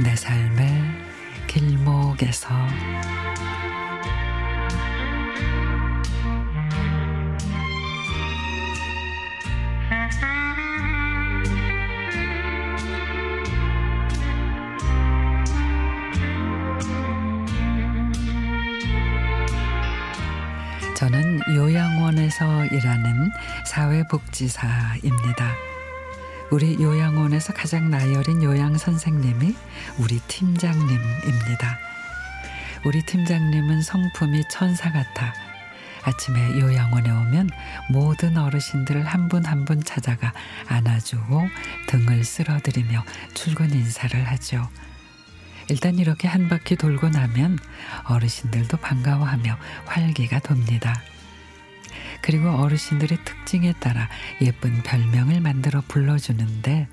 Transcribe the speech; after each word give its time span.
요양원에서 0.00 0.56
저는 20.96 21.40
요양원에서 21.54 22.66
일하는 22.66 23.30
사회복지사입니다. 23.66 25.73
우리 26.50 26.80
요양원에서 26.80 27.52
가장 27.52 27.90
나이 27.90 28.14
어린 28.14 28.42
요양 28.42 28.76
선생님이 28.76 29.54
우리 29.98 30.20
팀장님입니다. 30.20 31.78
우리 32.84 33.02
팀장님은 33.04 33.82
성품이 33.82 34.44
천사 34.50 34.92
같아 34.92 35.32
아침에 36.04 36.58
요양원에 36.60 37.10
오면 37.10 37.48
모든 37.90 38.36
어르신들을 38.36 39.04
한 39.04 39.28
분 39.28 39.44
한분 39.46 39.82
찾아가 39.82 40.32
안아주고 40.68 41.48
등을 41.88 42.24
쓸어드리며 42.24 43.04
출근 43.32 43.72
인사를 43.72 44.22
하죠. 44.28 44.68
일단 45.70 45.94
이렇게 45.94 46.28
한 46.28 46.50
바퀴 46.50 46.76
돌고 46.76 47.08
나면 47.08 47.58
어르신들도 48.04 48.76
반가워하며 48.76 49.56
활기가 49.86 50.40
돕니다. 50.40 50.94
그리고 52.24 52.48
어르신들의 52.48 53.18
특징에 53.22 53.74
따라 53.80 54.08
예쁜 54.40 54.82
별명을 54.82 55.42
만들어 55.42 55.82
불러주는데 55.86 56.88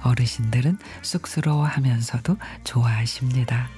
어르신들은 0.00 0.78
쑥스러워 1.02 1.66
하면서도 1.66 2.38
좋아하십니다. 2.64 3.68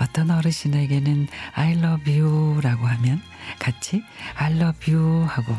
어떤 0.00 0.30
어르신에게는 0.30 1.28
I 1.52 1.72
love 1.72 2.18
you 2.18 2.58
라고 2.62 2.86
하면 2.86 3.20
같이 3.58 4.02
I 4.36 4.54
love 4.54 4.94
you 4.94 5.26
하고 5.26 5.54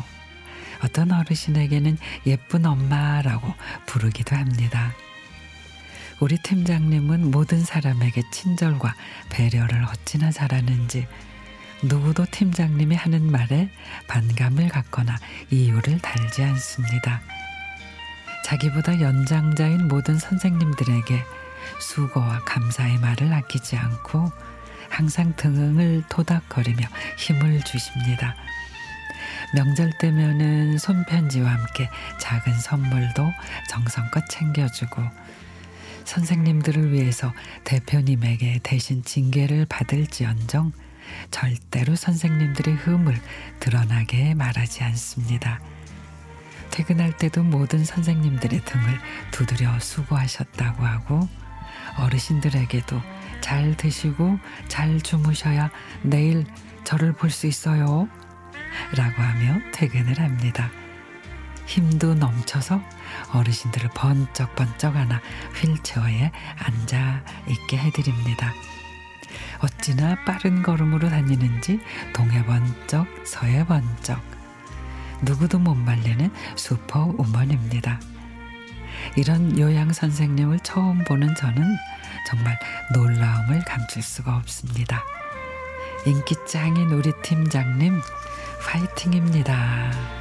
어떤 0.82 1.12
어르신에게는 1.12 1.96
예쁜 2.26 2.66
엄마라고 2.66 3.54
부르기도 3.86 4.34
합니다. 4.34 4.92
우리 6.18 6.36
팀장님은 6.38 7.30
모든 7.30 7.64
사람에게 7.64 8.22
친절과 8.32 8.96
배려를 9.28 9.84
어찌나 9.84 10.32
잘하는지 10.32 11.06
누구도 11.82 12.26
팀장님이 12.30 12.94
하는 12.94 13.30
말에 13.30 13.70
반감을 14.06 14.68
갖거나 14.68 15.16
이유를 15.50 16.00
달지 16.00 16.44
않습니다. 16.44 17.22
자기보다 18.44 19.00
연장자인 19.00 19.88
모든 19.88 20.18
선생님들에게 20.18 21.24
수고와 21.80 22.40
감사의 22.44 22.98
말을 22.98 23.32
아끼지 23.32 23.76
않고 23.76 24.30
항상 24.88 25.34
등을 25.36 26.02
토닥거리며 26.08 26.86
힘을 27.16 27.62
주십니다. 27.62 28.34
명절 29.54 29.92
때면은 29.98 30.78
손편지와 30.78 31.50
함께 31.50 31.88
작은 32.18 32.52
선물도 32.54 33.30
정성껏 33.68 34.28
챙겨주고 34.28 35.02
선생님들을 36.04 36.92
위해서 36.92 37.32
대표님에게 37.64 38.60
대신 38.62 39.02
징계를 39.02 39.66
받을지언정 39.66 40.72
절대로 41.30 41.94
선생님들의 41.96 42.74
흠을 42.76 43.20
드러나게 43.60 44.34
말하지 44.34 44.84
않습니다. 44.84 45.60
퇴근할 46.70 47.16
때도 47.16 47.42
모든 47.42 47.84
선생님들의 47.84 48.64
등을 48.64 49.00
두드려 49.32 49.78
수고하셨다고 49.80 50.84
하고 50.84 51.28
어르신들에게도 51.98 53.00
잘 53.40 53.76
드시고 53.76 54.38
잘 54.68 55.00
주무셔야 55.00 55.70
내일 56.02 56.44
저를 56.84 57.12
볼 57.12 57.30
수 57.30 57.46
있어요. 57.46 58.08
라고 58.96 59.22
하며 59.22 59.58
퇴근을 59.72 60.20
합니다. 60.20 60.70
힘도 61.66 62.14
넘쳐서 62.14 62.80
어르신들을 63.32 63.90
번쩍번쩍 63.94 64.94
하나 64.96 65.20
휠체어에 65.60 66.32
앉아 66.56 67.24
있게 67.48 67.78
해드립니다. 67.78 68.52
어찌나 69.60 70.16
빠른 70.24 70.62
걸음으로 70.62 71.08
다니는지 71.08 71.80
동해 72.14 72.44
번쩍 72.44 73.06
서해 73.24 73.64
번쩍 73.66 74.20
누구도 75.22 75.58
못 75.58 75.74
말리는 75.74 76.30
슈퍼 76.56 77.12
우먼입니다. 77.18 78.00
이런 79.16 79.58
요양 79.58 79.92
선생님을 79.92 80.60
처음 80.60 81.04
보는 81.04 81.34
저는 81.34 81.76
정말 82.26 82.58
놀라움을 82.94 83.64
감출 83.64 84.02
수가 84.02 84.36
없습니다. 84.36 85.02
인기 86.06 86.34
짱인 86.46 86.90
우리 86.90 87.12
팀장님 87.22 88.00
파이팅입니다. 88.62 90.19